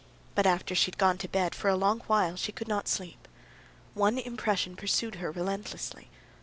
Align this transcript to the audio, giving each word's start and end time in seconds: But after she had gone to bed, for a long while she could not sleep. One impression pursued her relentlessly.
But 0.33 0.47
after 0.47 0.73
she 0.73 0.87
had 0.89 0.97
gone 0.97 1.19
to 1.19 1.27
bed, 1.27 1.53
for 1.53 1.69
a 1.69 1.75
long 1.75 1.99
while 2.07 2.35
she 2.35 2.51
could 2.51 2.67
not 2.67 2.87
sleep. 2.87 3.27
One 3.93 4.17
impression 4.17 4.75
pursued 4.75 5.17
her 5.21 5.29
relentlessly. 5.29 6.09